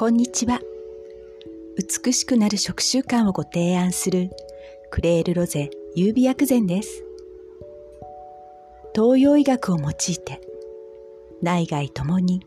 [0.00, 0.60] こんにちは。
[1.76, 4.30] 美しくなる食習慣をご提案する
[4.90, 7.04] クレールロゼ優美薬膳です。
[8.94, 10.40] 東洋医学を用いて
[11.42, 12.46] 内外ともに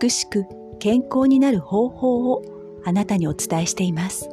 [0.00, 0.46] 美しく
[0.80, 2.42] 健康になる方法を
[2.84, 4.28] あなたにお伝えしています。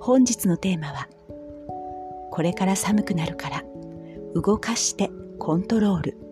[0.00, 1.08] 本日のテーマは
[2.30, 3.64] これから寒くなるから
[4.34, 6.27] 動かしてコントロール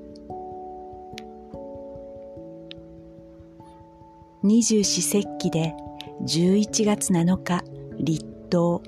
[4.43, 5.75] 二十四節気で
[6.23, 7.65] 11月7日
[7.99, 8.83] 立冬。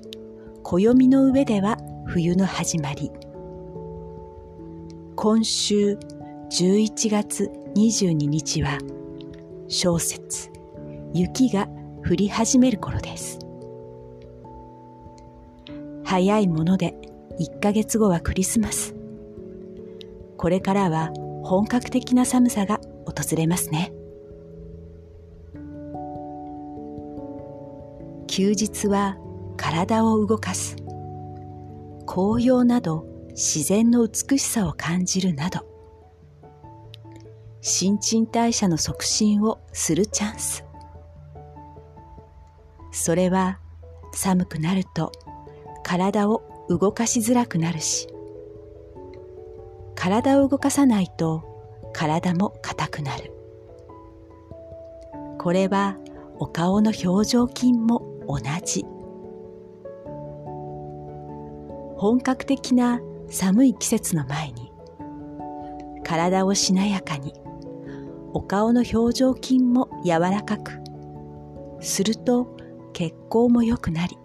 [0.63, 3.11] 暦の上では冬の始まり。
[5.17, 5.99] 今週
[6.51, 8.79] 11月22日は
[9.69, 10.51] 小雪
[11.15, 11.67] 雪が
[12.07, 13.39] 降り始める頃です。
[16.05, 16.95] 早いもので
[17.41, 18.95] 1ヶ月後はクリスマス。
[20.37, 21.11] これからは
[21.43, 23.93] 本格的な寒さが訪れますね。
[28.39, 29.17] 休日は
[29.57, 30.77] 体を動かす。
[32.07, 35.67] 紅葉など自然の美しさを感じるなど。
[37.61, 40.65] 新陳代謝の促進をするチャンス。
[42.93, 43.59] それは
[44.13, 45.11] 寒くなると
[45.83, 48.07] 体を動かしづらくなるし。
[49.97, 53.33] 体を動かさないと体も硬くなる。
[55.41, 55.97] これは
[56.39, 58.85] お顔の表情筋も同じ。
[61.97, 64.71] 本格的な寒い季節の前に
[66.05, 67.35] 体をしなやかに
[68.33, 70.81] お顔の表情筋も柔らかく
[71.81, 72.57] すると
[72.93, 74.17] 血行も良くなり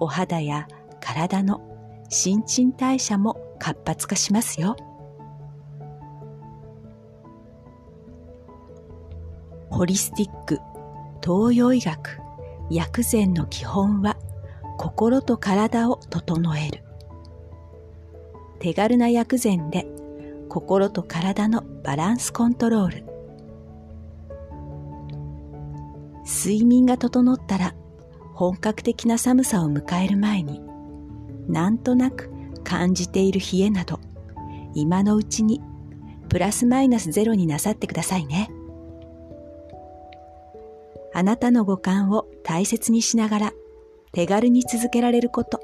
[0.00, 0.66] お肌や
[1.00, 1.60] 体の
[2.08, 4.76] 新陳代謝も活発化しますよ。
[9.70, 10.58] ホリスティック
[11.22, 12.27] 東洋医学。
[12.70, 14.16] 薬膳の基本は
[14.78, 16.84] 心と体を整える。
[18.60, 19.86] 手軽な薬膳で
[20.48, 23.04] 心と体のバランスコントロール。
[26.26, 27.74] 睡眠が整ったら
[28.34, 30.60] 本格的な寒さを迎える前に
[31.48, 32.30] なんとなく
[32.64, 33.98] 感じている冷えなど
[34.74, 35.62] 今のうちに
[36.28, 38.50] プラスマイナスゼロになさってくださいね。
[41.14, 43.52] あなたの五感を大切にしながら
[44.12, 45.60] 手軽に続けられること。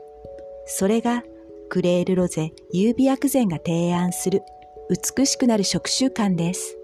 [0.67, 1.23] それが
[1.71, 4.43] クレールロゼ優美薬膳が提案する
[5.17, 6.77] 美しくなる食習慣です。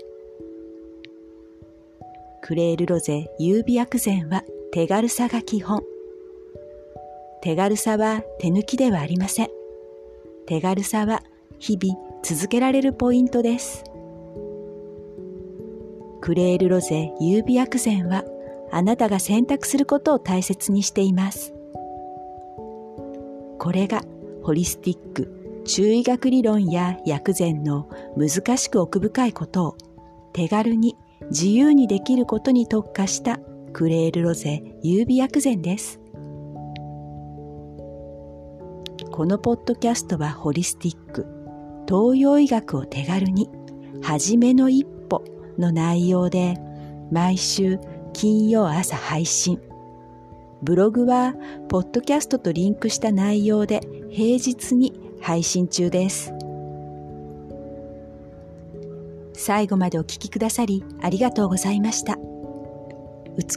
[2.40, 5.82] クレールロゼ優美薬膳は手軽さが基本。
[7.42, 9.48] 手軽さは手抜きではありません。
[10.46, 11.22] 手軽さは
[11.58, 13.84] 日々続けられるポイントです。
[16.22, 18.24] クレールロゼ優美薬膳は
[18.72, 21.52] あなたが選択することを大切にしています。
[23.58, 24.02] これが
[24.42, 29.76] ホリスティック、中医学理論や薬膳の難しく奥深いことを
[30.32, 30.96] 手軽に
[31.30, 33.38] 自由にできることに特化した
[33.72, 36.00] クレールロゼ優美薬膳です。
[39.12, 41.26] このポッドキャストはホリスティック、
[41.86, 43.50] 東洋医学を手軽に、
[44.02, 45.22] はじめの一歩
[45.58, 46.56] の内容で
[47.10, 47.78] 毎週
[48.12, 49.60] 金曜朝配信。
[50.62, 51.34] ブログは、
[51.68, 56.32] ポッドキャストとリンクした内容で平日に配信中です。
[59.32, 62.18] 最後までお聴きくださりありがとうございました。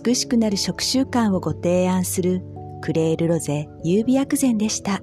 [0.05, 2.41] 美しくなる食習慣をご提案する
[2.81, 5.01] クレールロゼ優美薬膳でした。